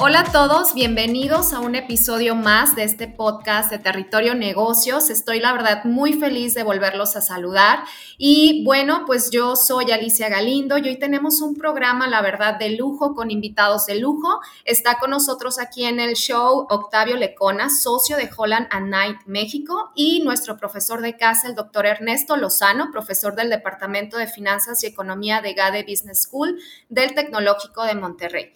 [0.00, 5.10] Hola a todos, bienvenidos a un episodio más de este podcast de Territorio Negocios.
[5.10, 7.80] Estoy la verdad muy feliz de volverlos a saludar.
[8.16, 12.76] Y bueno, pues yo soy Alicia Galindo y hoy tenemos un programa, la verdad, de
[12.76, 14.38] lujo con invitados de lujo.
[14.64, 19.90] Está con nosotros aquí en el show Octavio Lecona, socio de Holland and Knight México
[19.96, 24.86] y nuestro profesor de casa, el doctor Ernesto Lozano, profesor del Departamento de Finanzas y
[24.86, 26.56] Economía de GADE Business School
[26.88, 28.54] del Tecnológico de Monterrey.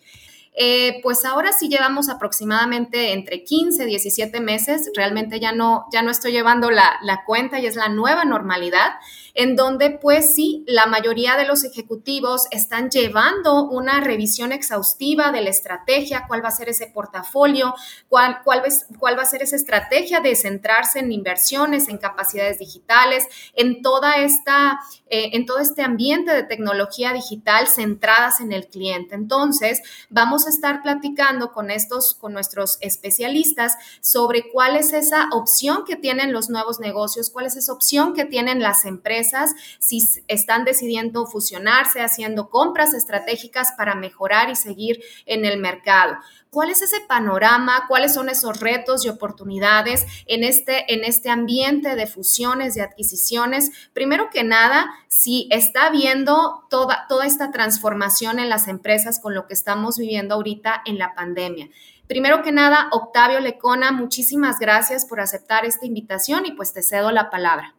[0.55, 6.03] Eh, pues ahora sí llevamos aproximadamente entre 15 y 17 meses, realmente ya no, ya
[6.03, 8.93] no estoy llevando la, la cuenta y es la nueva normalidad
[9.35, 15.41] en donde pues sí, la mayoría de los ejecutivos están llevando una revisión exhaustiva de
[15.41, 17.75] la estrategia, cuál va a ser ese portafolio,
[18.09, 18.63] cuál, cuál,
[18.99, 24.17] cuál va a ser esa estrategia de centrarse en inversiones, en capacidades digitales, en toda
[24.17, 29.15] esta, eh, en todo este ambiente de tecnología digital centradas en el cliente.
[29.15, 29.81] Entonces,
[30.11, 36.33] vamos estar platicando con estos, con nuestros especialistas sobre cuál es esa opción que tienen
[36.33, 42.01] los nuevos negocios, cuál es esa opción que tienen las empresas si están decidiendo fusionarse,
[42.01, 46.17] haciendo compras estratégicas para mejorar y seguir en el mercado.
[46.53, 47.87] ¿Cuál es ese panorama?
[47.89, 53.71] ¿Cuáles son esos retos y oportunidades en este, en este ambiente de fusiones y adquisiciones?
[53.95, 59.47] Primero que nada, si está viendo toda, toda esta transformación en las empresas con lo
[59.47, 61.71] que estamos viviendo ahorita en la pandemia.
[62.07, 67.13] Primero que nada, Octavio Lecona, muchísimas gracias por aceptar esta invitación y pues te cedo
[67.13, 67.75] la palabra.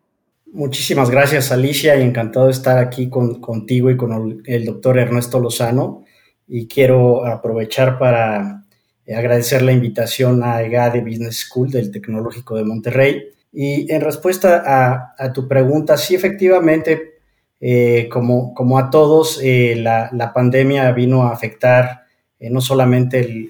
[0.52, 6.06] Muchísimas gracias, Alicia, y encantado de estar aquí contigo y con el, doctor Ernesto Lozano.
[6.48, 8.63] Y quiero aprovechar para
[9.16, 13.24] agradecer la invitación a EGADE Business School del Tecnológico de Monterrey.
[13.52, 17.16] Y en respuesta a, tu pregunta, sí, efectivamente,
[17.60, 22.04] eh, como, como a todos, eh, la, pandemia vino a afectar
[22.40, 23.50] eh, no solamente el,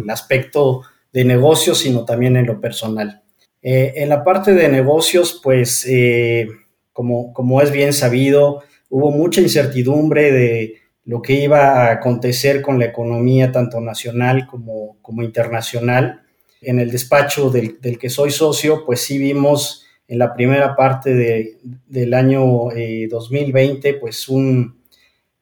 [0.00, 3.22] el aspecto de negocio, sino también en lo personal.
[3.62, 6.48] Eh, en la parte de negocios, pues, eh,
[6.92, 10.79] como, como es bien sabido, hubo mucha incertidumbre de
[11.10, 16.22] lo que iba a acontecer con la economía, tanto nacional como, como internacional.
[16.60, 21.12] En el despacho del, del, que soy socio, pues sí vimos en la primera parte
[21.12, 22.68] de, del año
[23.10, 24.80] 2020, eh, pues un,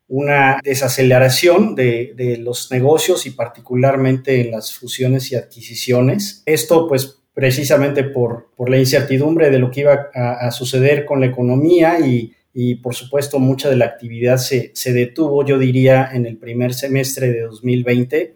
[0.06, 6.42] una desaceleración de, de, los negocios y particularmente en las fusiones y adquisiciones.
[6.46, 11.26] Esto pues precisamente por, por la incertidumbre de lo que iba a, suceder con la
[11.26, 16.26] economía y, y, por supuesto mucha de la actividad se, se, detuvo, yo diría, en
[16.26, 18.34] el primer semestre de 2020.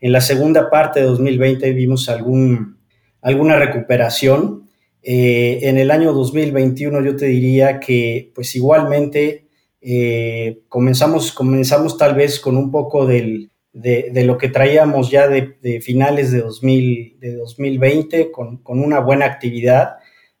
[0.00, 2.78] En la segunda parte de 2020 vimos algún,
[3.20, 4.68] alguna recuperación.
[5.02, 9.48] Eh, en el año 2021 yo te diría que pues igualmente
[9.80, 15.80] eh, comenzamos, comenzamos tal vez con un poco del, de, lo que traíamos ya de,
[15.80, 19.96] finales de, 2000, de 2020 con, una buena actividad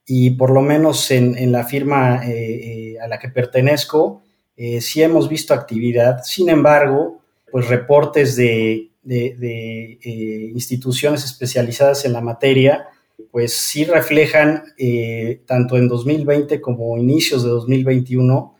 [0.06, 4.22] y por lo menos en, la firma eh, eh, a la que pertenezco
[4.56, 6.22] eh, sí hemos visto actividad.
[6.22, 7.20] Sin embargo,
[7.50, 8.90] pues reportes de,
[10.54, 12.88] instituciones especializadas en la materia
[13.30, 14.64] pues sí reflejan
[15.46, 18.54] tanto en 2020 como inicios de 2021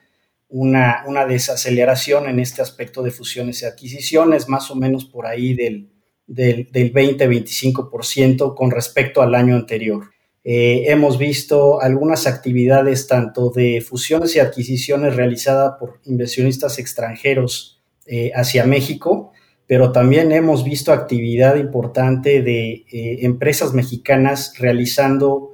[0.49, 5.55] una, una, desaceleración en este aspecto de fusiones y adquisiciones, más o menos por ahí
[5.55, 5.89] del,
[6.27, 10.14] del, 20-25% con respecto al año anterior.
[10.47, 18.31] Eh, hemos visto algunas actividades tanto de fusiones y adquisiciones realizadas por inversionistas extranjeros eh,
[18.35, 19.33] hacia México,
[19.67, 25.51] pero también hemos visto actividad importante de eh, empresas mexicanas realizando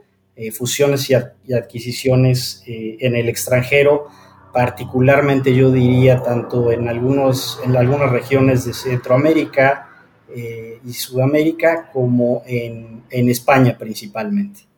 [0.55, 1.15] fusiones y,
[1.47, 4.06] y adquisiciones en el extranjero,
[4.55, 9.91] particularmente yo diría tanto en, algunos, en algunas regiones de Centroamérica
[10.35, 14.69] y Sudamérica como en, España principalmente.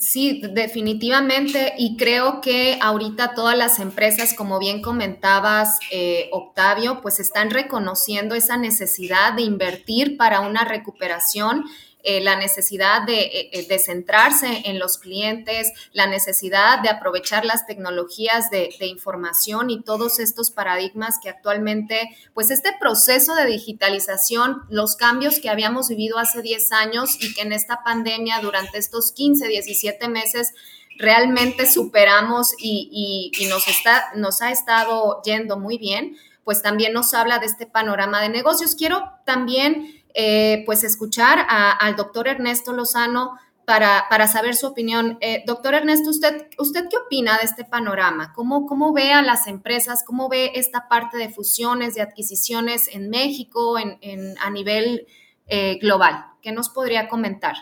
[0.00, 1.74] Sí, definitivamente.
[1.76, 8.34] Y creo que ahorita todas las empresas, como bien comentabas, eh, Octavio, pues están reconociendo
[8.34, 11.66] esa necesidad de invertir para una recuperación
[12.02, 18.50] eh, la necesidad de, de, centrarse en los clientes, la necesidad de aprovechar las tecnologías
[18.50, 25.40] de, información y todos estos paradigmas que actualmente, pues este proceso de digitalización, los cambios
[25.40, 30.08] que habíamos vivido hace 10 años y que en esta pandemia durante estos 15, 17
[30.08, 30.54] meses
[30.98, 37.38] realmente superamos y, nos, está, nos ha estado yendo muy bien, pues también nos habla
[37.38, 38.74] de este panorama de negocios.
[38.74, 43.38] Quiero también eh, pues escuchar al doctor Ernesto Lozano
[43.70, 45.16] para, para saber su opinión.
[45.20, 48.32] Eh, doctor Ernesto, ¿usted, ¿usted qué opina de este panorama?
[48.34, 50.02] ¿Cómo, ¿Cómo ve a las empresas?
[50.04, 55.06] ¿Cómo ve esta parte de fusiones, de adquisiciones en México, en, a nivel
[55.46, 56.24] eh, global?
[56.42, 57.54] ¿Qué nos podría comentar?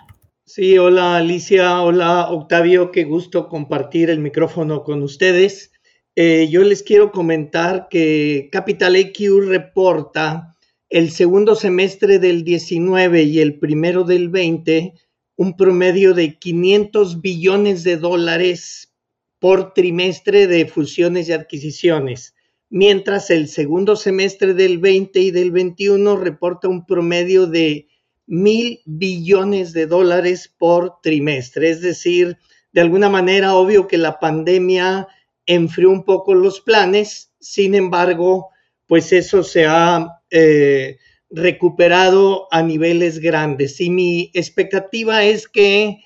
[0.44, 5.72] Sí, hola Alicia, hola Octavio, qué gusto compartir el micrófono con ustedes.
[6.16, 10.56] Eh, yo les quiero comentar que Capital EQ reporta
[10.90, 14.94] el segundo semestre del 19 y el primero del 20
[15.36, 18.92] un promedio de 500 billones de dólares
[19.38, 22.34] por trimestre de fusiones y adquisiciones,
[22.70, 27.86] mientras el segundo semestre del 20 y del 21 reporta un promedio de
[28.26, 31.70] mil billones de dólares por trimestre.
[31.70, 32.36] Es decir,
[32.72, 35.06] de alguna manera, obvio que la pandemia
[35.46, 38.48] enfrió un poco los planes, sin embargo,
[38.86, 40.98] pues eso se ha eh,
[41.30, 45.98] recuperado a niveles grandes y mi expectativa es que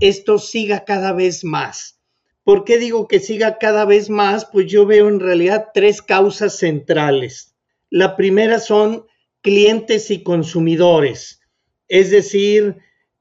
[0.00, 2.00] esto siga cada vez más.
[2.42, 4.44] ¿Por qué digo que siga cada vez más?
[4.44, 7.54] Pues yo veo en realidad tres causas centrales.
[7.88, 9.06] La primera son
[9.40, 11.40] clientes y consumidores.
[11.88, 12.76] Es decir,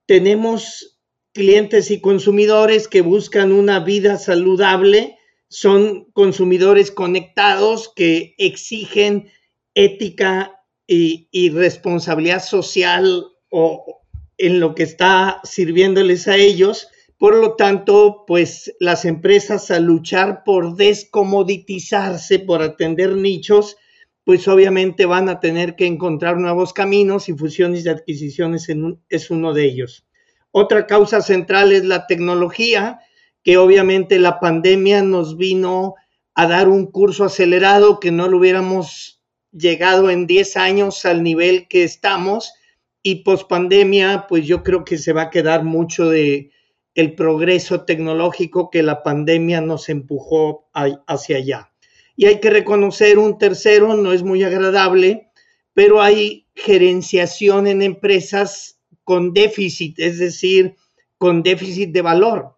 [0.05, 0.99] tenemos
[1.33, 5.17] clientes y consumidores que buscan una vida saludable,
[5.47, 9.29] son consumidores conectados que exigen
[9.75, 14.01] ética y, responsabilidad social o
[14.37, 16.89] en lo que está sirviéndoles a ellos.
[17.17, 23.77] Por lo tanto, pues las empresas al luchar por descomoditizarse, por atender nichos,
[24.25, 28.67] pues obviamente van a tener que encontrar nuevos caminos y fusiones y adquisiciones
[29.09, 30.05] es uno de ellos.
[30.51, 32.99] Otra causa central es la tecnología,
[33.43, 35.95] que obviamente la pandemia nos vino
[36.35, 39.12] a dar un curso acelerado que no lo hubiéramos
[39.53, 42.53] llegado en 10 años al nivel que estamos
[43.01, 46.51] y post pandemia, pues yo creo que se va a quedar mucho de
[46.95, 51.73] el progreso tecnológico que la pandemia nos empujó hacia allá.
[52.15, 55.31] Y hay que reconocer un tercero, no es muy agradable,
[55.73, 60.75] pero hay gerenciación en empresas con déficit, es decir,
[61.17, 62.57] con déficit de valor.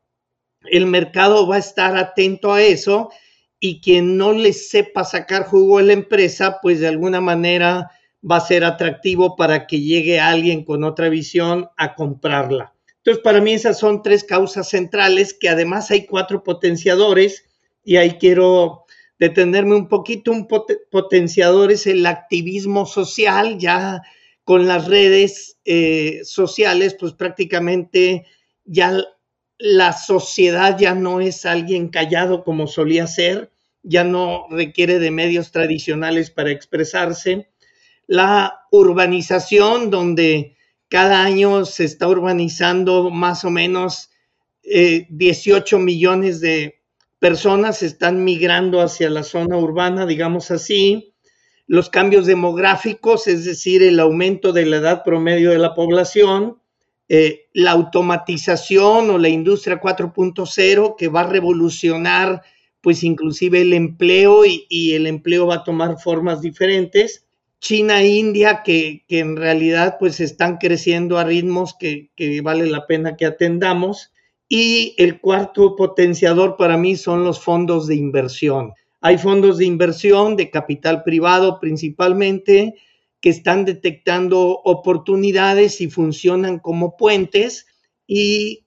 [0.70, 3.10] El mercado va a estar atento a eso
[3.66, 7.90] y quien no le sepa sacar jugo a la empresa, pues de alguna manera
[8.30, 12.76] va a ser atractivo para que llegue alguien con otra visión a comprarla.
[12.98, 17.44] Entonces, para mí esas son tres causas centrales, que además hay cuatro potenciadores
[17.84, 18.86] y ahí quiero
[19.18, 24.04] detenerme un poquito, un potenciador es el activismo social, ya
[24.44, 28.28] con las redes eh, sociales, pues prácticamente
[28.64, 28.96] ya
[29.58, 33.55] la sociedad ya no es alguien callado como solía ser,
[33.86, 37.50] ya no requiere de medios tradicionales para expresarse.
[38.08, 40.58] La urbanización, donde
[40.90, 44.10] cada año se está urbanizando más o menos
[44.64, 46.82] 18 eh, millones de
[47.20, 51.14] personas están migrando hacia la zona urbana, digamos así.
[51.68, 56.60] Los cambios demográficos, es decir, el aumento de la edad promedio de la población,
[57.08, 62.42] eh, la automatización o la industria 4.0 que va a revolucionar
[62.86, 67.26] pues inclusive el empleo y, el empleo va a tomar formas diferentes.
[67.60, 72.86] China e India que, en realidad pues están creciendo a ritmos que, que vale la
[72.86, 74.12] pena que atendamos
[74.48, 78.74] y el cuarto potenciador para mí son los fondos de inversión.
[79.02, 82.76] Hay fondos de inversión de capital privado principalmente
[83.20, 87.66] que están detectando oportunidades y funcionan como puentes
[88.06, 88.62] y,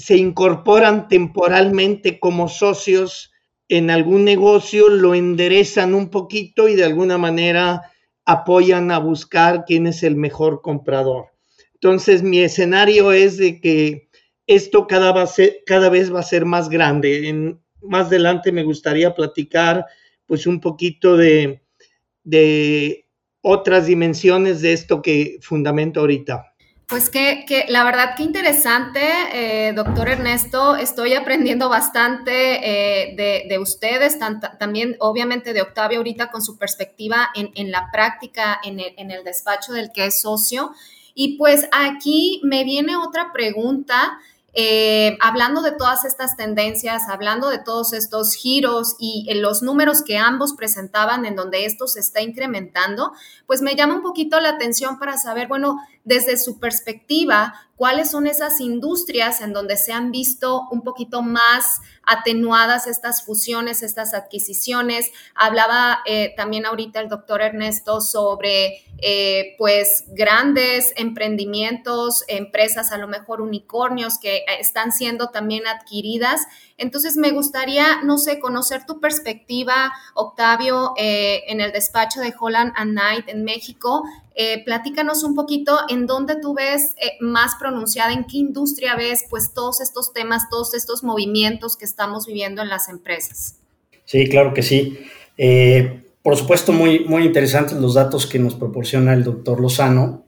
[0.00, 3.29] se incorporan temporalmente como socios
[3.70, 7.82] en algún negocio, lo enderezan un poquito y de alguna manera
[8.24, 11.26] apoyan a buscar quién es el mejor comprador.
[11.74, 14.08] Entonces mi escenario es de que
[14.48, 15.12] esto cada,
[15.88, 17.28] vez va a ser más grande.
[17.28, 19.86] En, más adelante me gustaría platicar
[20.26, 21.62] pues un poquito de,
[23.40, 26.49] otras dimensiones de esto que fundamento ahorita.
[26.90, 29.00] Pues que, la verdad que interesante,
[29.32, 30.74] eh, doctor Ernesto.
[30.74, 34.18] Estoy aprendiendo bastante eh, de, ustedes,
[34.58, 39.22] también obviamente de Octavio ahorita con su perspectiva en, la práctica, en el, en el
[39.22, 40.72] despacho del que es socio.
[41.14, 44.18] Y pues aquí me viene otra pregunta
[44.52, 50.02] eh, hablando de todas estas tendencias, hablando de todos estos giros y en los números
[50.02, 53.12] que ambos presentaban en donde esto se está incrementando,
[53.46, 58.26] pues me llama un poquito la atención para saber, bueno, desde su perspectiva, cuáles son
[58.26, 65.10] esas industrias en donde se han visto un poquito más atenuadas estas fusiones, estas adquisiciones.
[65.34, 73.08] Hablaba eh, también ahorita el doctor Ernesto sobre eh, pues grandes emprendimientos, empresas, a lo
[73.08, 76.42] mejor unicornios que están siendo también adquiridas.
[76.80, 82.72] Entonces me gustaría, no sé, conocer tu perspectiva, Octavio, eh, en el despacho de Holland
[82.74, 84.02] and Knight en México.
[84.64, 89.82] platícanos un poquito en dónde tú ves más pronunciada, en qué industria ves pues todos
[89.82, 93.60] estos temas, todos estos movimientos que estamos viviendo en las empresas.
[94.10, 94.98] Sí, claro que sí.
[95.38, 100.24] Eh, por supuesto, muy, muy interesantes los datos que nos proporciona el doctor Lozano.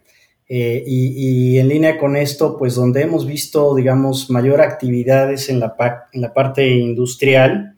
[0.49, 5.75] Eh, y, en línea con esto, pues donde hemos visto, digamos, mayor actividades en la,
[6.13, 7.77] en la parte industrial,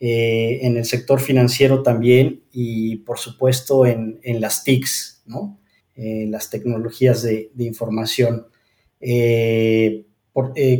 [0.00, 5.58] eh, en el sector financiero también y por supuesto en, en las TICs, ¿no?
[5.96, 8.46] las tecnologías de, de información.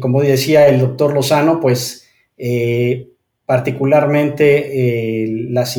[0.01, 2.07] como decía el doctor Lozano, pues
[2.43, 3.11] eh,
[3.45, 5.77] particularmente eh, las,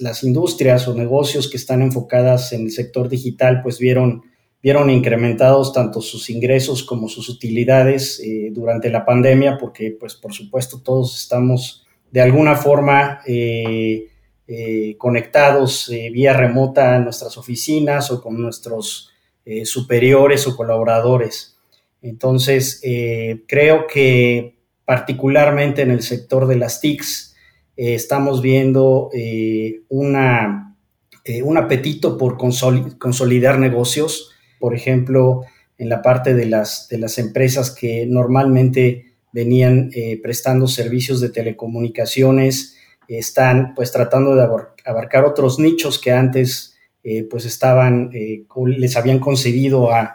[0.00, 4.22] las, industrias o negocios que están enfocadas en el sector digital, pues vieron,
[4.62, 10.32] vieron incrementados tanto sus ingresos como sus utilidades eh, durante la pandemia, porque pues por
[10.32, 13.20] supuesto todos estamos de alguna forma
[14.98, 19.10] conectados vía remota a nuestras oficinas o con nuestros
[19.62, 21.56] superiores o colaboradores.
[22.02, 22.82] Entonces,
[23.46, 27.36] creo que particularmente en el sector de las TICs,
[27.76, 30.76] eh, estamos viendo eh, una,
[31.24, 35.42] eh, un apetito por consolidar negocios, por ejemplo,
[35.78, 39.90] en la parte de las, de las empresas que normalmente venían
[40.22, 42.76] prestando servicios de telecomunicaciones,
[43.08, 44.46] están pues tratando de
[44.84, 46.76] abarcar otros nichos que antes
[47.30, 50.14] pues estaban, les habían concedido a,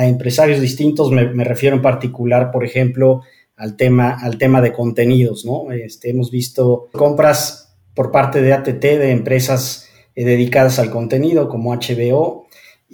[0.00, 3.22] empresarios distintos, me, refiero en particular, por ejemplo,
[3.56, 5.72] al tema, al tema de contenidos, ¿no?
[5.72, 11.74] Este, hemos visto compras por parte de ATT de empresas eh, dedicadas al contenido como
[11.74, 12.43] HBO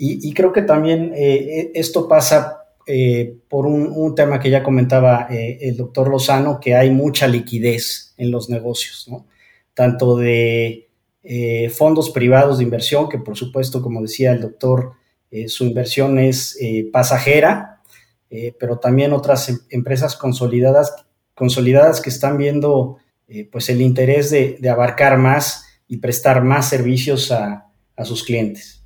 [0.03, 5.77] y, creo que también eh, esto pasa eh, por un, tema que ya comentaba el
[5.77, 9.27] doctor Lozano, que hay mucha liquidez en los negocios, ¿no?
[9.75, 10.89] Tanto de
[11.73, 14.93] fondos privados de inversión, que por supuesto, como decía el doctor,
[15.47, 16.59] su inversión es
[16.91, 17.71] pasajera,
[18.31, 20.95] eh, pero también otras em, empresas consolidadas,
[21.35, 27.33] consolidadas que están viendo eh, pues el interés de, abarcar más y prestar más servicios
[27.33, 27.67] a,
[28.05, 28.80] sus clientes.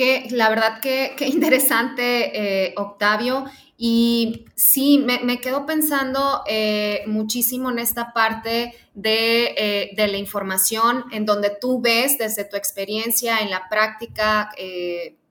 [0.00, 3.44] Que la verdad que, interesante, eh, Octavio.
[3.76, 6.42] Y sí, me, quedo pensando
[7.06, 13.38] muchísimo en esta parte de, de, la información, en donde tú ves desde tu experiencia
[13.38, 14.50] en la práctica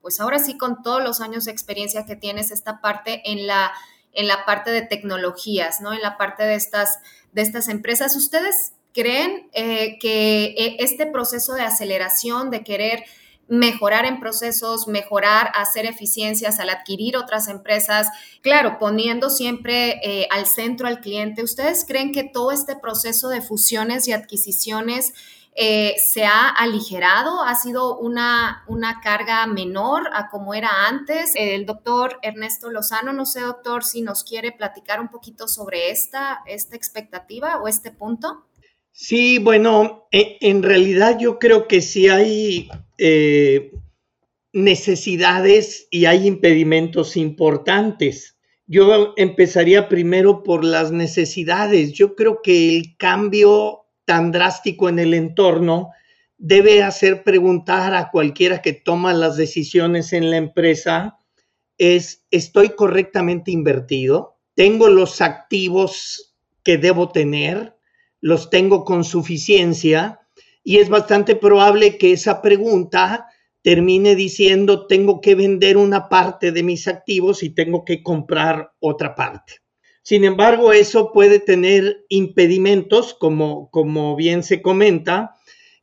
[0.02, 3.72] pues ahora sí con todos los años de experiencia que tienes esta parte en la,
[4.14, 5.94] en la parte de tecnologías, ¿no?
[5.94, 7.00] En la parte de estas,
[7.32, 8.16] de estas empresas.
[8.16, 13.04] ¿Ustedes creen eh, que eh, este proceso de aceleración, de querer
[13.50, 18.08] mejorar en procesos, mejorar, hacer eficiencias al adquirir otras empresas,
[18.42, 21.44] claro, poniendo siempre eh, al centro al cliente.
[21.44, 25.14] ¿Ustedes creen que todo este proceso de fusiones y adquisiciones
[25.62, 31.34] eh, se ha aligerado, ha sido una, una carga menor a como era antes.
[31.36, 36.44] El doctor Ernesto Lozano, no sé, doctor, si nos quiere platicar un poquito sobre esta,
[36.46, 38.46] esta expectativa o este punto.
[38.92, 43.72] Sí, bueno, e, en, realidad yo creo que sí hay eh,
[44.54, 48.38] necesidades y hay impedimentos importantes.
[48.68, 51.94] Yo empezaría primero por las necesidades.
[51.94, 55.92] Yo creo que el cambio tan drástico en el entorno
[56.38, 61.18] debe hacer preguntar a cualquiera que toma las decisiones en la empresa
[61.78, 64.38] es, ¿estoy correctamente invertido?
[64.54, 67.76] ¿Tengo los activos que debo tener?
[68.22, 70.20] ¿Los tengo con suficiencia?
[70.64, 73.28] Y es bastante probable que esa pregunta
[73.62, 79.16] termine diciendo, tengo que vender una parte de mis activos y tengo que comprar otra
[79.16, 79.56] parte.
[80.02, 85.36] Sin embargo, eso puede tener impedimentos, como, como bien se comenta.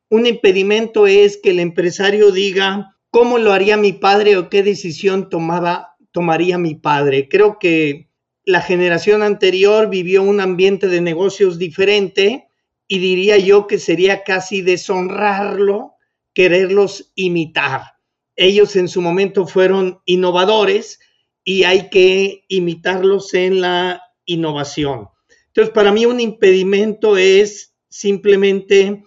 [0.09, 5.29] Un impedimento es que el empresario diga, ¿cómo lo haría mi padre o qué decisión
[5.29, 7.29] tomaba, tomaría mi padre?
[7.29, 8.06] Creo que
[8.47, 12.47] la generación anterior vivió un ambiente de negocios diferente
[12.89, 15.97] y diría yo que sería casi deshonrarlo
[16.33, 17.97] quererlos imitar.
[18.37, 21.01] ellos en su momento fueron innovadores
[21.43, 25.09] y hay que imitarlos en la innovación.
[25.47, 29.03] Entonces, para mí un impedimento es simplemente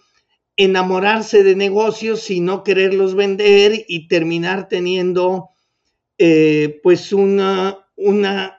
[0.58, 5.50] enamorarse de negocios y no quererlos vender y terminar teniendo
[6.18, 8.59] eh, pues una, una,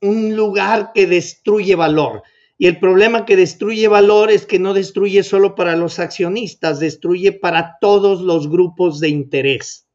[0.00, 2.22] un lugar que destruye valor.
[2.58, 7.32] Y el problema que destruye valor es que no destruye solo para los accionistas, destruye
[7.32, 9.86] para todos los grupos de interés.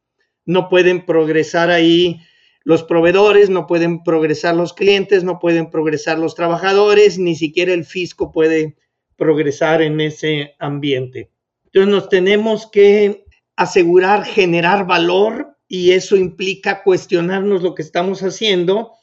[0.45, 2.21] No pueden progresar ahí
[2.63, 7.83] los proveedores, no pueden progresar los clientes, no pueden progresar los trabajadores, ni siquiera el
[7.83, 8.77] fisco puede
[9.17, 11.29] progresar en ese ambiente.
[11.65, 13.25] Entonces nos tenemos que
[13.57, 18.93] asegurar generar valor y eso implica cuestionarnos lo que estamos haciendo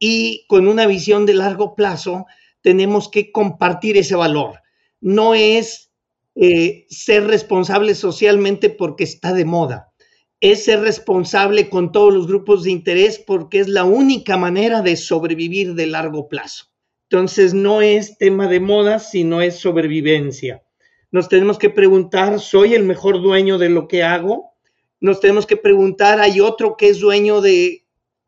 [0.00, 2.26] y con una visión de largo plazo
[2.62, 4.60] tenemos que compartir ese valor.
[5.00, 5.92] No es
[6.34, 9.92] eh, ser responsable socialmente porque está de moda,
[10.40, 14.96] es ser responsable con todos los grupos de interés porque es la única manera de
[14.96, 16.64] sobrevivir de largo plazo.
[17.10, 20.62] Entonces no es tema de moda, sino es sobrevivencia.
[21.10, 24.54] Nos tenemos que preguntar, ¿soy el mejor dueño de lo que hago?
[25.00, 27.79] Nos tenemos que preguntar, ¿hay otro que es dueño de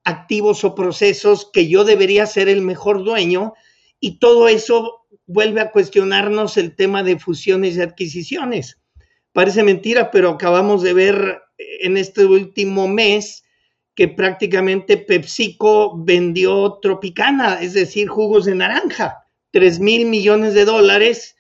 [0.05, 3.55] activos o procesos que yo debería ser el mejor dueño?
[4.01, 8.79] Y todo eso vuelve a cuestionarnos el tema de fusiones y adquisiciones.
[9.33, 13.45] Parece mentira, pero acabamos de ver en este último mes
[13.95, 21.37] que prácticamente PepsiCo vendió Tropicana, es decir, jugos de naranja, 3 mil millones de dólares.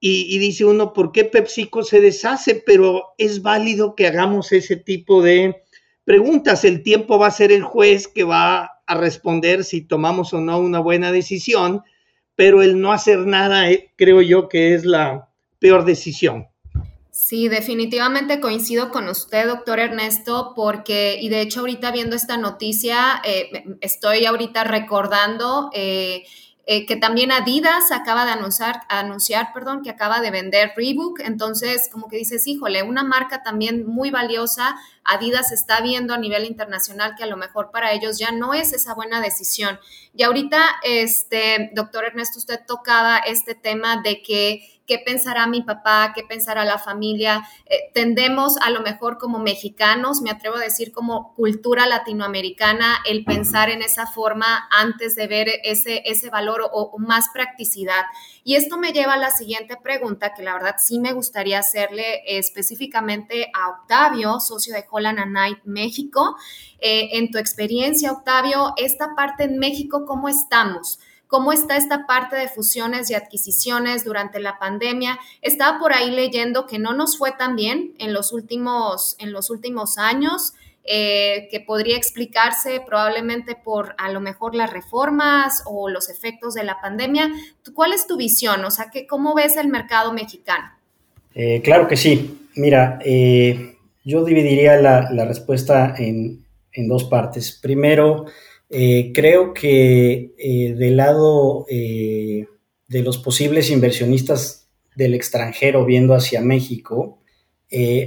[0.00, 2.62] Y, y, dice uno, ¿por qué PepsiCo se deshace?
[2.66, 5.63] Pero es válido que hagamos ese tipo de
[6.04, 6.64] preguntas.
[6.64, 10.58] El tiempo va a ser el juez que va a responder si tomamos o no
[10.58, 11.82] una buena decisión
[12.36, 16.48] pero el no hacer nada eh, creo yo que es la peor decisión.
[17.10, 23.22] Sí, definitivamente coincido con usted, doctor Ernesto, porque, y de hecho ahorita viendo esta noticia,
[23.24, 26.24] eh, estoy ahorita recordando eh,
[26.66, 31.20] eh, que también Adidas acaba de anunciar, anunciar, perdón, que acaba de vender Reebok.
[31.20, 34.74] Entonces, como que dices, híjole, una marca también muy valiosa.
[35.04, 38.72] Adidas está viendo a nivel internacional que a lo mejor para ellos ya no es
[38.72, 39.78] esa buena decisión.
[40.14, 46.12] Y ahorita, este, doctor Ernesto, usted tocaba este tema de que qué pensará mi papá,
[46.14, 47.46] qué pensará la familia.
[47.66, 53.24] Eh, tendemos a lo mejor como mexicanos, me atrevo a decir como cultura latinoamericana, el
[53.24, 58.04] pensar en esa forma antes de ver ese, ese valor o, más practicidad.
[58.44, 62.22] Y esto me lleva a la siguiente pregunta, que la verdad sí me gustaría hacerle
[62.26, 66.36] específicamente a Octavio, socio de Holland and Knight México.
[66.78, 70.98] Eh, en tu experiencia, Octavio, esta parte en México, ¿cómo estamos?
[71.34, 75.18] Cómo está esta parte de fusiones y adquisiciones durante la pandemia.
[75.42, 79.50] Estaba por ahí leyendo que no nos fue tan bien en los últimos, en los
[79.50, 80.52] últimos años.
[80.86, 86.62] Eh, que podría explicarse probablemente por a lo mejor las reformas o los efectos de
[86.62, 87.30] la pandemia.
[87.74, 88.64] ¿Cuál es tu visión?
[88.64, 90.70] O sea, que, ¿cómo ves el mercado mexicano?
[91.34, 92.48] Eh, claro que sí.
[92.54, 97.58] Mira, eh, yo dividiría la, respuesta en, en, dos partes.
[97.62, 98.26] Primero,
[98.70, 102.46] eh, creo que eh, del lado eh,
[102.88, 107.20] de los posibles inversionistas del extranjero viendo hacia México,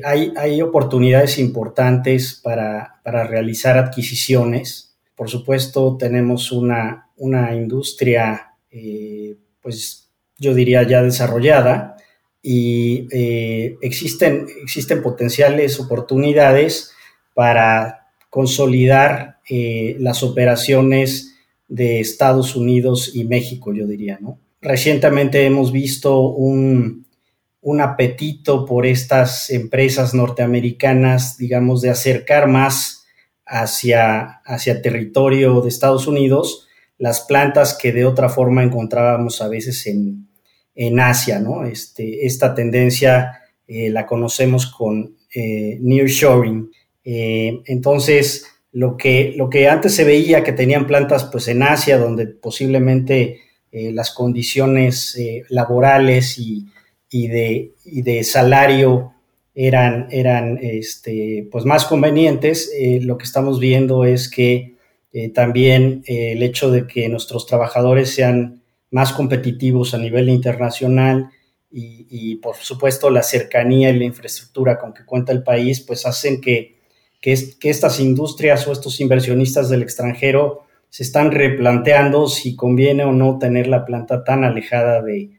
[0.05, 4.97] hay, oportunidades importantes para, realizar adquisiciones.
[5.13, 8.53] Por supuesto, tenemos una, una industria,
[9.61, 11.97] pues yo diría ya desarrollada,
[12.41, 13.09] y
[13.81, 16.93] existen, existen potenciales oportunidades
[17.33, 21.35] para consolidar eh, las operaciones
[21.67, 24.39] de Estados Unidos y México, yo diría, ¿no?
[24.61, 27.05] Recientemente hemos visto un,
[27.79, 33.05] apetito por estas empresas norteamericanas, digamos, de acercar más
[33.45, 39.85] hacia, hacia territorio de Estados Unidos las plantas que de otra forma encontrábamos a veces
[39.87, 40.25] en,
[40.99, 41.65] Asia, ¿no?
[41.65, 46.71] Este, esta tendencia eh, la conocemos con eh, nearshoring.
[47.03, 48.45] Eh, entonces,
[48.77, 53.39] lo que, lo que antes se veía que tenían plantas pues en Asia, donde posiblemente
[53.71, 56.67] eh, las condiciones eh, laborales y,
[57.09, 59.13] de, de, salario
[59.55, 64.75] eran, eran este, pues más convenientes, lo que estamos viendo es que
[65.33, 68.61] también el hecho de que nuestros trabajadores sean
[68.91, 71.31] más competitivos a nivel internacional
[71.71, 76.05] y, y, por supuesto la cercanía y la infraestructura con que cuenta el país, pues
[76.05, 76.76] hacen que
[77.21, 83.37] que, estas industrias o estos inversionistas del extranjero se están replanteando si conviene o no
[83.39, 85.31] tener la planta tan alejada de,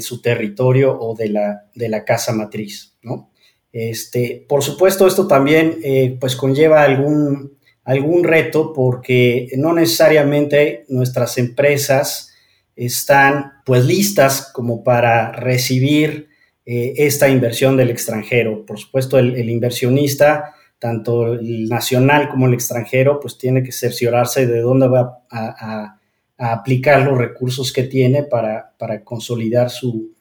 [0.00, 3.30] su territorio o de la, de la casa matriz, ¿no?
[3.72, 11.38] Este, por supuesto, esto también eh, pues conlleva algún, algún reto porque no necesariamente nuestras
[11.38, 12.32] empresas
[12.76, 16.28] están pues listas como para recibir
[16.64, 18.64] eh, esta inversión del extranjero.
[18.64, 24.60] Por supuesto, el, inversionista, tanto el nacional como el extranjero, pues tiene que cerciorarse de
[24.60, 25.96] dónde va a,
[26.42, 30.14] aplicar los recursos que tiene para, para consolidar su,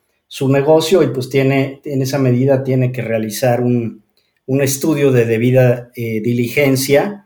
[0.50, 4.04] negocio y pues tiene, en esa medida tiene que realizar un,
[4.46, 7.26] estudio de debida eh, diligencia,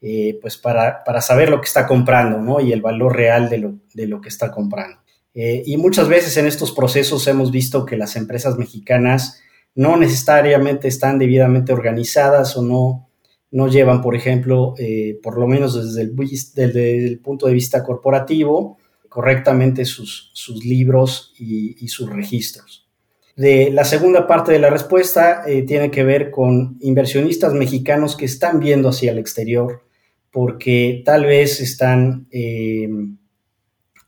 [0.00, 2.60] eh, pues para, saber lo que está comprando, ¿no?
[2.60, 5.00] Y el valor real de lo, de lo que está comprando.
[5.34, 9.42] Eh, y muchas veces en estos procesos hemos visto que las empresas mexicanas
[9.74, 13.08] no necesariamente están debidamente organizadas o no,
[13.50, 14.74] no llevan, por ejemplo,
[15.22, 18.78] por lo menos desde el, punto de vista corporativo,
[19.08, 22.88] correctamente sus, sus libros y, sus registros.
[23.36, 28.26] De la segunda parte de la respuesta eh, tiene que ver con inversionistas mexicanos que
[28.26, 29.82] están viendo hacia el exterior
[30.30, 32.88] porque tal vez están eh,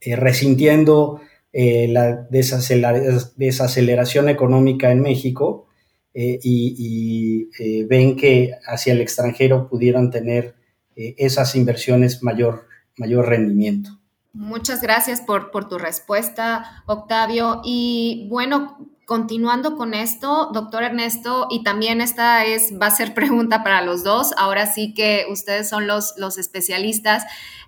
[0.00, 1.20] resintiendo
[1.52, 5.68] eh, la desaceleración económica en México
[6.14, 7.48] y,
[7.84, 10.54] ven que hacia el extranjero pudieran tener
[10.94, 12.66] esas inversiones mayor,
[12.98, 14.02] mayor rendimiento.
[14.34, 17.60] Muchas gracias por, tu respuesta, Octavio.
[17.64, 23.62] Y bueno, continuando con esto, doctor Ernesto, y también esta es, va a ser pregunta
[23.62, 27.24] para los dos, ahora sí que ustedes son los, los especialistas.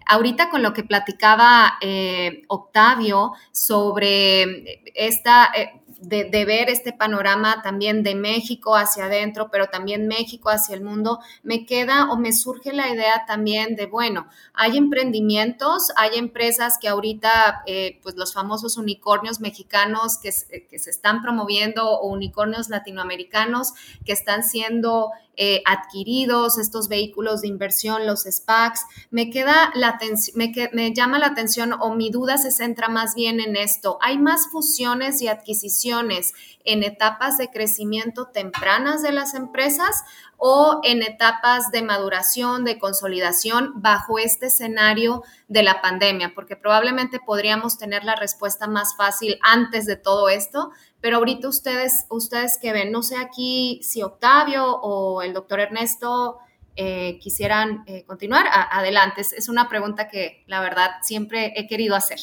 [0.06, 8.02] Ahorita con lo que platicaba eh, Octavio sobre esta, eh, de, ver este panorama también
[8.02, 12.72] de México hacia adentro, pero también México hacia el mundo, me queda o me surge
[12.72, 18.76] la idea también de, bueno, hay emprendimientos, hay empresas que ahorita, eh, pues los famosos
[18.76, 20.30] unicornios mexicanos que,
[20.68, 23.72] que se están promoviendo o unicornios latinoamericanos
[24.04, 28.86] que están siendo eh, adquiridos, estos vehículos de inversión, los SPACs.
[29.10, 29.98] Me queda la
[30.34, 33.98] me, me llama la atención o mi duda se centra más bien en esto.
[34.00, 40.04] ¿Hay más fusiones y adquisiciones en etapas de crecimiento tempranas de las empresas
[40.36, 47.20] o en etapas de maduración, de consolidación bajo este escenario de la pandemia, porque probablemente
[47.20, 52.72] podríamos tener la respuesta más fácil antes de todo esto, pero ahorita ustedes, ustedes que
[52.72, 56.38] ven, no sé aquí si Octavio o el doctor Ernesto
[56.76, 59.20] eh, quisieran eh, continuar, adelante.
[59.20, 62.18] Es una pregunta que la verdad siempre he querido hacer.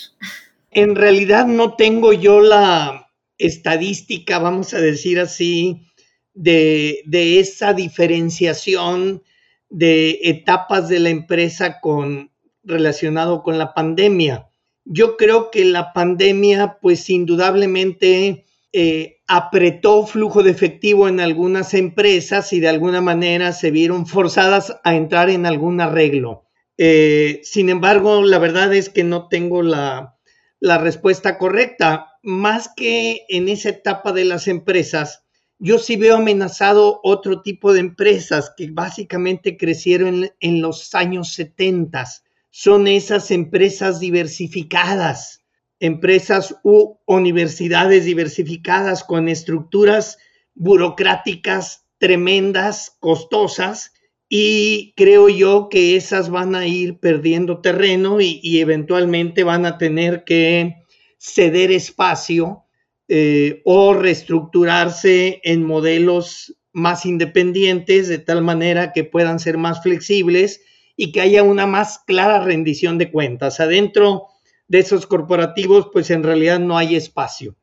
[0.71, 3.11] En realidad no tengo yo la
[3.41, 5.88] estadística, vamos a decir así,
[6.34, 7.04] de,
[7.39, 9.23] esa diferenciación
[9.69, 12.32] de etapas de la empresa con,
[12.63, 14.47] relacionado con la pandemia.
[14.86, 22.54] Yo creo que la pandemia, pues indudablemente eh, apretó flujo de efectivo en algunas empresas
[22.54, 26.45] y de alguna manera se vieron forzadas a entrar en algún arreglo.
[26.77, 30.17] Eh, sin embargo, la verdad es que no tengo la,
[30.60, 32.11] la respuesta correcta.
[32.23, 35.23] Más que en esa etapa de las empresas,
[35.57, 42.05] yo sí veo amenazado otro tipo de empresas que básicamente crecieron en, los años 70.
[42.49, 45.43] Son esas empresas diversificadas,
[45.79, 50.17] empresas u universidades diversificadas con estructuras
[50.55, 53.93] burocráticas tremendas, costosas,
[54.29, 60.23] y creo yo que esas van a ir perdiendo terreno y eventualmente van a tener
[60.23, 60.81] que
[61.21, 62.63] ceder espacio
[63.07, 70.62] eh, o reestructurarse en modelos más independientes de tal manera que puedan ser más flexibles
[70.95, 73.60] y que haya una más clara rendición de cuentas.
[73.60, 74.29] Adentro
[74.67, 77.55] de esos corporativos, pues en realidad no hay espacio.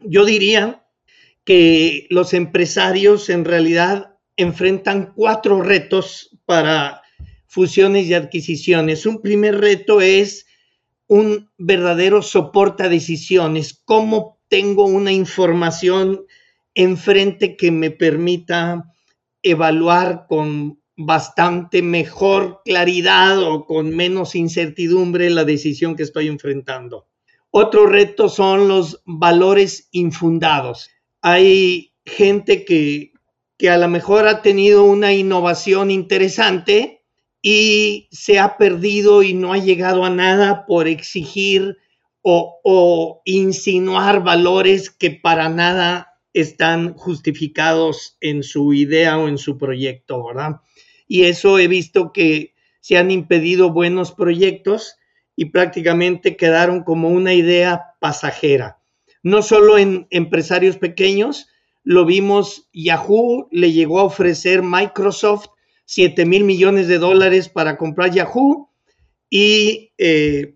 [0.00, 0.84] Yo diría
[1.44, 7.00] que los empresarios en realidad enfrentan cuatro retos para
[7.46, 9.06] fusiones y adquisiciones.
[9.06, 10.46] Un primer reto es
[11.10, 16.24] un verdadero soporte a decisiones, cómo tengo una información
[16.72, 18.84] enfrente que me permita
[19.42, 27.08] evaluar con bastante mejor claridad o con menos incertidumbre la decisión que estoy enfrentando.
[27.50, 30.90] Otro reto son los valores infundados.
[31.22, 33.14] Hay gente que,
[33.58, 36.99] que a lo mejor ha tenido una innovación interesante
[37.42, 41.78] y se ha perdido y no ha llegado a nada por exigir
[42.22, 50.24] o, insinuar valores que para nada están justificados en su idea o en su proyecto,
[50.26, 50.60] ¿verdad?
[51.08, 54.96] Y eso he visto que se han impedido buenos proyectos
[55.34, 58.78] y prácticamente quedaron como una idea pasajera,
[59.22, 61.48] no solo en empresarios pequeños,
[61.82, 65.48] lo vimos, Yahoo le llegó a ofrecer Microsoft
[65.90, 68.70] 7 mil millones de dólares para comprar Yahoo
[69.28, 70.54] y eh,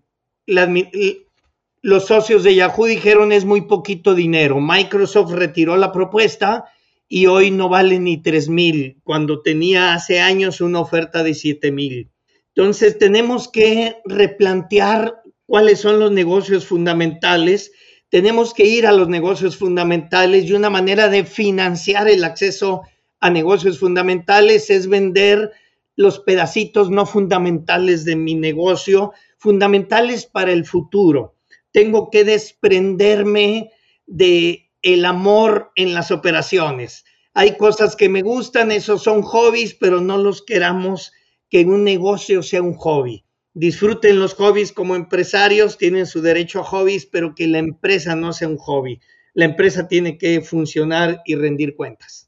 [1.81, 4.61] los socios de Yahoo dijeron es muy poquito dinero.
[4.61, 6.63] Microsoft retiró la propuesta
[7.09, 11.69] y hoy no vale ni 3 mil, cuando tenía hace años una oferta de 7
[11.69, 12.09] mil.
[12.55, 17.73] Entonces tenemos que replantear cuáles son los negocios fundamentales.
[18.07, 22.94] Tenemos que ir a los negocios fundamentales y una manera de financiar el acceso a
[23.29, 25.51] negocios fundamentales es vender
[25.95, 31.35] los pedacitos no fundamentales de mi negocio, fundamentales para el futuro.
[31.71, 33.71] Tengo que desprenderme
[34.05, 37.05] de el amor en las operaciones.
[37.33, 41.11] Hay cosas que me gustan, esos son hobbies, pero no los queramos
[41.49, 46.63] que un negocio sea un hobby disfruten los hobbies como empresarios, tienen su derecho a
[46.65, 48.99] hobbies, pero que la empresa no sea un hobby.
[49.33, 52.24] La empresa tiene que funcionar y rendir cuentas.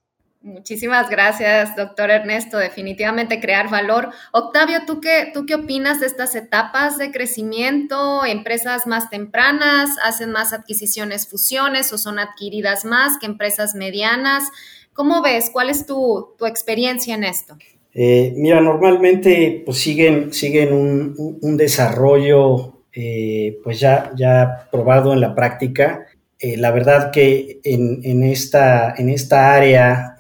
[0.48, 2.58] Muchísimas gracias, doctor Ernesto.
[2.58, 4.12] Definitivamente crear valor.
[4.32, 8.24] Octavio, ¿tú qué, ¿tú qué opinas de estas etapas de crecimiento?
[8.24, 14.50] ¿Empresas más tempranas hacen más adquisiciones, fusiones o son adquiridas más que empresas medianas?
[14.94, 15.50] ¿Cómo ves?
[15.52, 17.58] ¿Cuál es tu, tu experiencia en esto?
[17.94, 25.36] Eh, mira, normalmente pues siguen, siguen un, desarrollo eh, pues ya, ya probado en la
[25.36, 26.06] práctica.
[26.40, 30.16] Eh, la verdad que en, esta, en esta área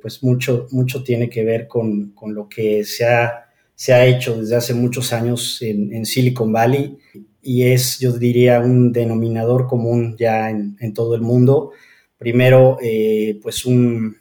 [0.00, 4.56] pues mucho, mucho tiene que ver con, lo que se ha, se ha, hecho desde
[4.56, 6.96] hace muchos años en, Silicon Valley
[7.42, 11.72] y es, yo diría, un denominador común ya en, en todo el mundo.
[12.16, 12.78] Primero,
[13.42, 14.16] pues un,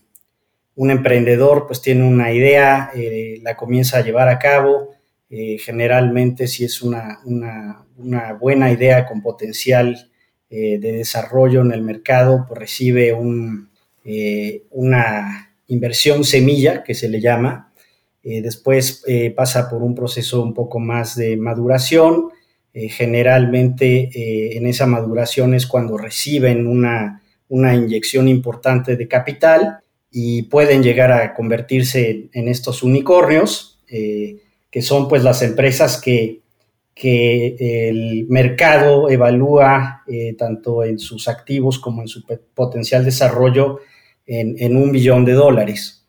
[0.75, 4.89] un emprendedor pues tiene una idea, eh, la comienza a llevar a cabo,
[5.29, 7.19] eh, generalmente si es una,
[8.39, 10.10] buena idea con potencial
[10.51, 13.69] eh, de desarrollo en el mercado, pues recibe una
[15.67, 17.71] inversión semilla que se le llama,
[18.21, 19.03] después
[19.35, 22.29] pasa por un proceso un poco más de maduración,
[22.73, 30.83] generalmente en esa maduración es cuando reciben una, una inyección importante de capital, y pueden
[30.83, 34.37] llegar a convertirse en estos unicornios, eh,
[34.69, 36.41] que son pues las empresas que,
[37.01, 37.55] que
[37.89, 42.21] el mercado evalúa eh, tanto en sus activos como en su
[42.53, 43.79] potencial desarrollo
[44.27, 46.05] en, un billón de dólares.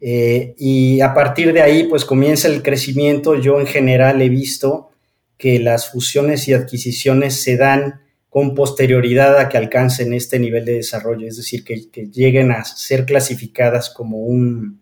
[0.00, 3.34] Eh, y a partir de ahí pues comienza el crecimiento.
[3.34, 4.88] Yo en general he visto
[5.36, 8.00] que las fusiones y adquisiciones se dan
[8.30, 13.04] con posterioridad a que alcancen este nivel de desarrollo, es decir, que, lleguen a ser
[13.04, 14.79] clasificadas como un,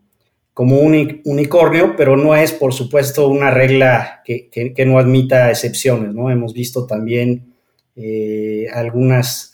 [0.58, 6.32] como un unicornio, pero no es, por supuesto, una regla que, no admita excepciones, ¿no?
[6.32, 7.54] Hemos visto también
[7.94, 9.52] eh, algunas,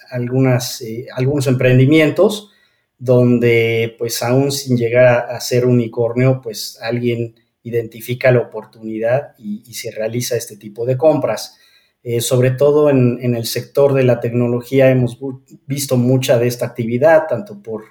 [0.81, 2.53] eh, algunos emprendimientos
[2.97, 9.91] donde, pues, aún sin llegar a, ser unicornio, pues, alguien identifica la oportunidad y se
[9.91, 11.59] realiza este tipo de compras.
[12.03, 15.19] Eh, sobre todo en, el sector de la tecnología hemos
[15.67, 17.85] visto mucha de esta actividad, tanto por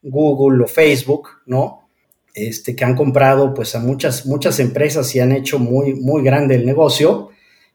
[0.00, 1.85] Google o Facebook, ¿no?
[2.36, 6.54] Este, que han comprado pues a muchas, muchas empresas y han hecho muy, muy grande
[6.54, 7.30] el negocio.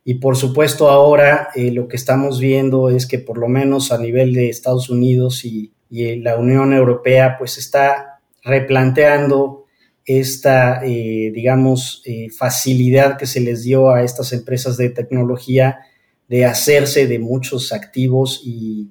[0.05, 3.97] Y por supuesto ahora eh, lo que estamos viendo es que por lo menos a
[3.97, 9.65] nivel de Estados Unidos y, y la Unión Europea pues está replanteando
[10.05, 15.79] esta, eh, digamos, eh, facilidad que se les dio a estas empresas de tecnología
[16.27, 18.89] de hacerse de muchos activos y,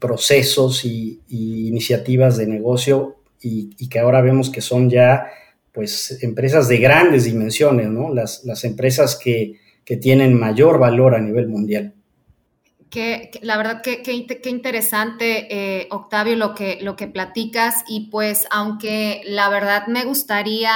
[0.00, 5.26] procesos y, iniciativas de negocio y, que ahora vemos que son ya,
[5.72, 8.12] pues, empresas de grandes dimensiones, ¿no?
[8.12, 11.94] Las, las empresas que, que tienen mayor valor a nivel mundial.
[12.90, 18.46] Que, la verdad que, que, interesante, eh, Octavio, lo que, lo que platicas y pues
[18.50, 20.72] aunque la verdad me gustaría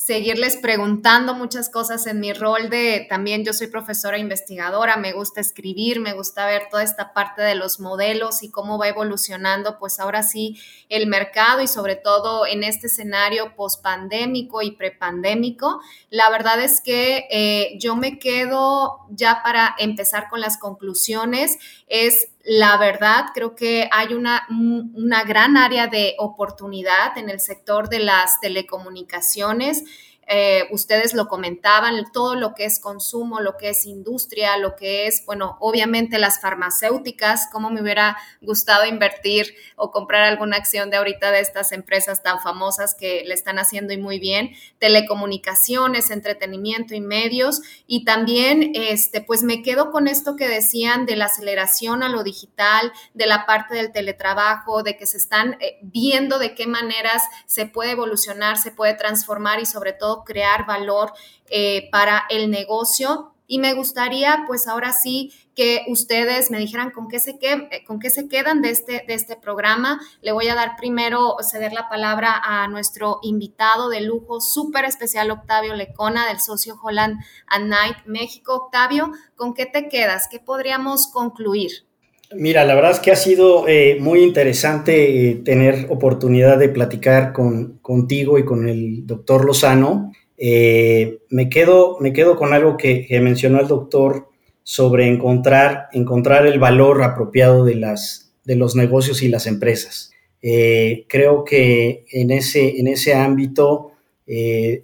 [0.00, 5.42] seguirles preguntando muchas cosas en mi rol de también yo soy profesora investigadora, me gusta
[5.42, 10.00] escribir, me gusta ver toda esta parte de los modelos y cómo va evolucionando, pues
[10.00, 10.58] ahora sí
[10.88, 15.82] el mercado y sobre todo en este escenario pospandémico y prepandémico.
[16.08, 21.58] La verdad es que eh, yo me quedo ya para empezar con las conclusiones,
[21.88, 27.88] es la verdad, creo que hay una, una gran área de oportunidad en el sector
[27.88, 29.84] de las telecomunicaciones.
[30.32, 35.08] Eh, ustedes lo comentaban, todo lo que es consumo, lo que es industria, lo que
[35.08, 40.98] es, bueno, obviamente las farmacéuticas, cómo me hubiera gustado invertir o comprar alguna acción de
[40.98, 46.94] ahorita de estas empresas tan famosas que le están haciendo y muy bien, telecomunicaciones, entretenimiento
[46.94, 52.04] y medios, y también, este, pues me quedo con esto que decían de la aceleración
[52.04, 56.54] a lo digital, de la parte del teletrabajo, de que se están eh, viendo de
[56.54, 61.12] qué maneras se puede evolucionar, se puede transformar y sobre todo crear valor
[61.50, 63.34] eh, para el negocio.
[63.46, 67.98] Y me gustaría, pues ahora sí, que ustedes me dijeran con qué se, eh, con
[67.98, 70.00] qué se quedan de este, de este programa.
[70.22, 75.32] Le voy a dar primero, ceder la palabra a nuestro invitado de lujo, súper especial,
[75.32, 78.54] Octavio Lecona, del socio Holland and Night México.
[78.54, 80.28] Octavio, ¿con qué te quedas?
[80.30, 81.89] ¿Qué podríamos concluir?
[82.32, 87.32] Mira, la verdad es que ha sido eh, muy interesante eh, tener oportunidad de platicar
[87.32, 90.12] con, contigo y con el doctor Lozano.
[90.36, 94.28] Eh, me, quedo, me quedo con algo que, mencionó el doctor
[94.62, 100.12] sobre encontrar, encontrar el valor apropiado de, las, de los negocios y las empresas.
[100.40, 103.90] creo que en ese, en ese ámbito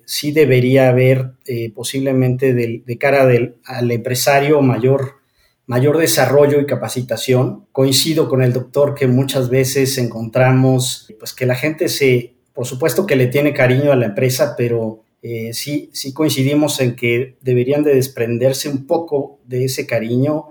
[0.04, 1.30] sí debería haber
[1.74, 3.28] posiblemente de, cara
[3.64, 5.25] al empresario mayor
[5.66, 7.66] mayor desarrollo y capacitación.
[7.72, 13.06] Coincido con el doctor que muchas veces encontramos pues que la gente se, por supuesto
[13.06, 17.82] que le tiene cariño a la empresa, pero eh, sí, sí coincidimos en que deberían
[17.82, 20.50] de desprenderse un poco de ese cariño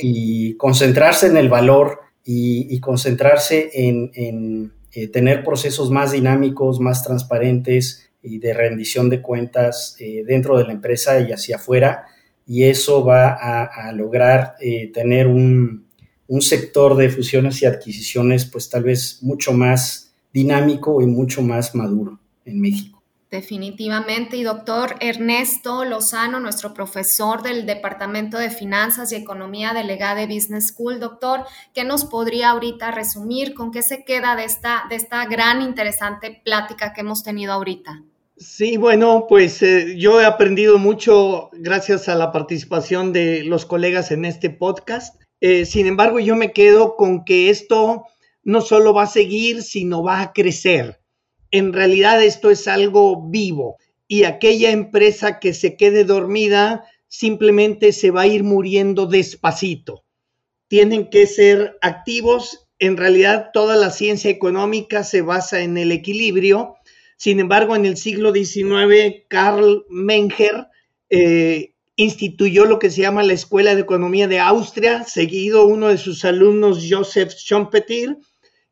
[0.00, 8.08] y, concentrarse en el valor y, concentrarse en, eh, tener procesos más dinámicos, más transparentes
[8.22, 12.06] y de rendición de cuentas eh, dentro de la empresa y hacia afuera
[12.46, 15.84] y eso va a, lograr eh, tener un,
[16.40, 22.18] sector de fusiones y adquisiciones pues tal vez mucho más dinámico y mucho más maduro
[22.44, 22.94] en México.
[23.30, 24.36] Definitivamente.
[24.36, 30.68] Y doctor Ernesto Lozano, nuestro profesor del Departamento de Finanzas y Economía delegada de Business
[30.68, 33.54] School, doctor, ¿qué nos podría ahorita resumir?
[33.54, 38.02] ¿Con qué se queda de esta, de esta gran interesante plática que hemos tenido ahorita?
[38.36, 44.10] Sí, bueno, pues eh, yo he aprendido mucho gracias a la participación de los colegas
[44.10, 45.22] en este podcast.
[45.40, 48.06] Eh, sin embargo, yo me quedo con que esto
[48.42, 51.00] no solo va a seguir, sino va a crecer.
[51.52, 53.76] En realidad esto es algo vivo
[54.08, 60.02] y aquella empresa que se quede dormida simplemente se va a ir muriendo despacito.
[60.66, 62.66] Tienen que ser activos.
[62.80, 66.74] En realidad toda la ciencia económica se basa en el equilibrio
[67.24, 70.66] sin embargo, en el siglo XIX, Karl Menger
[71.08, 75.96] eh, instituyó lo que se llama la Escuela de Economía de Austria, seguido uno de
[75.96, 78.18] sus alumnos, Joseph Schumpeter,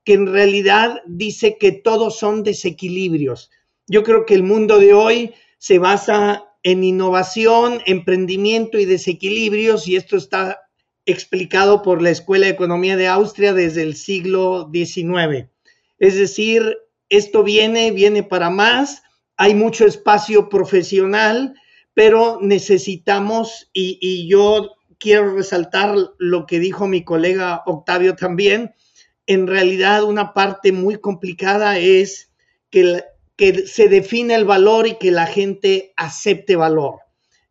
[0.05, 3.51] que en realidad dice que todos son desequilibrios.
[3.87, 9.97] Yo creo que el mundo de hoy se basa en innovación, emprendimiento y desequilibrios, y
[9.97, 10.61] esto está
[11.07, 15.49] explicado por la Escuela de Economía de Austria desde el siglo XIX.
[15.99, 16.77] Es decir,
[17.13, 19.03] esto viene, viene para más,
[19.37, 21.55] hay mucho espacio profesional,
[21.93, 28.73] pero necesitamos, y, yo quiero resaltar lo que dijo mi colega Octavio también,
[29.27, 32.33] en realidad una parte muy complicada es
[32.71, 33.05] que,
[33.37, 37.01] que se define el valor y que la gente acepte valor.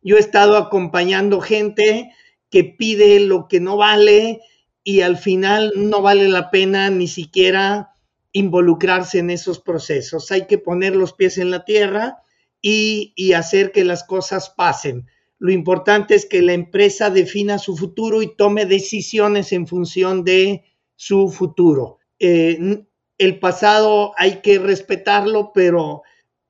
[0.02, 2.10] Yo he estado acompañando gente
[2.50, 4.40] que pide lo que no vale
[4.82, 7.91] y al final no vale la pena ni siquiera
[8.32, 10.30] involucrarse en esos procesos.
[10.30, 12.22] Hay que poner los pies en la tierra
[12.60, 15.06] y, hacer que las cosas pasen.
[15.38, 20.64] Lo importante es que la empresa defina su futuro y tome decisiones en función de
[20.94, 21.98] su futuro.
[22.18, 22.84] Eh,
[23.18, 26.02] el pasado hay que respetarlo, pero,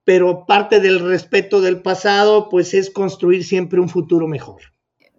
[0.05, 4.72] pero parte del respeto del pasado pues es construir siempre un futuro mejor.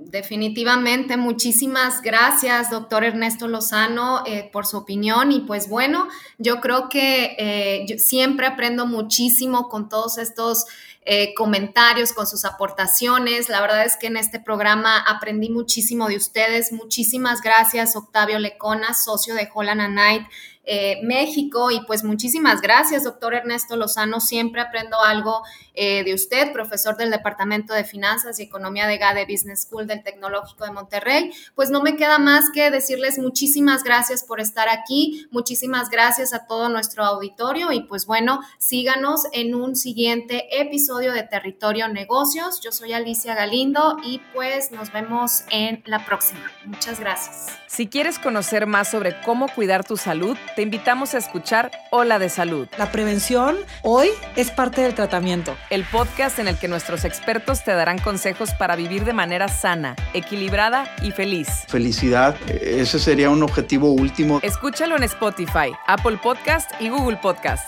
[0.10, 5.32] Definitivamente, muchísimas gracias, doctor Ernesto Lozano, eh, por su opinión.
[5.32, 10.66] Y pues bueno, yo creo que eh, siempre aprendo muchísimo con todos estos
[11.06, 13.50] eh, comentarios, con sus aportaciones.
[13.50, 16.72] La verdad es que en este programa aprendí muchísimo de ustedes.
[16.72, 20.24] Muchísimas gracias, Octavio Lecona, socio de Holland Night.
[20.66, 21.72] Eh, México.
[21.72, 24.22] Y pues muchísimas gracias, doctor Ernesto Lozano.
[24.22, 25.42] Siempre aprendo algo
[25.74, 30.04] eh, de usted, profesor del Departamento de Finanzas y Economía de GADE Business School del
[30.04, 31.34] Tecnológico de Monterrey.
[31.54, 35.28] Pues no me queda más que decirles muchísimas gracias por estar aquí.
[35.32, 41.14] Muchísimas gracias a todo nuestro auditorio y pues bueno, síganos en un siguiente episodio episodio
[41.14, 42.62] de Territorio Negocios.
[42.62, 46.52] Yo soy Alicia Galindo y pues nos vemos en la próxima.
[46.66, 47.48] Muchas gracias.
[47.66, 52.30] Si quieres conocer más sobre cómo cuidar tu salud, te invitamos a escuchar Hola de
[52.30, 52.68] Salud.
[52.78, 55.56] La prevención hoy es parte del tratamiento.
[55.72, 59.96] El podcast en el que nuestros expertos te darán consejos para vivir de manera sana,
[60.14, 61.48] equilibrada y feliz.
[61.70, 64.40] Felicidad, ese sería un objetivo último.
[64.44, 67.66] Escúchalo en Spotify, Apple Podcast y Google Podcast.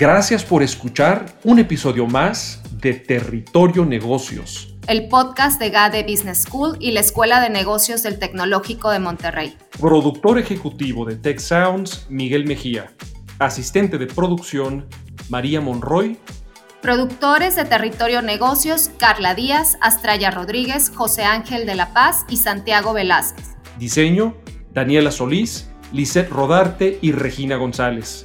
[0.00, 4.74] Gracias por escuchar un episodio más de Territorio Negocios.
[4.88, 9.58] El podcast de GADE Business School y la Escuela de Negocios del Tecnológico de Monterrey.
[9.78, 12.94] Productor ejecutivo de Tech Sounds, Miguel Mejía.
[13.38, 14.86] Asistente de producción,
[15.28, 16.16] María Monroy.
[16.80, 22.94] Productores de Territorio Negocios, Carla Díaz, Astraya Rodríguez, José Ángel de la Paz y Santiago
[22.94, 23.50] Velázquez.
[23.78, 24.34] Diseño,
[24.72, 28.24] Daniela Solís, Lisette Rodarte y Regina González.